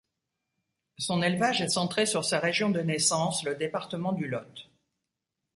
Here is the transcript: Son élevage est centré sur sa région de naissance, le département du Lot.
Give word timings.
Son 0.97 1.21
élevage 1.21 1.61
est 1.61 1.69
centré 1.69 2.07
sur 2.07 2.25
sa 2.25 2.39
région 2.39 2.71
de 2.71 2.79
naissance, 2.79 3.43
le 3.43 3.53
département 3.53 4.13
du 4.13 4.27
Lot. 4.27 4.67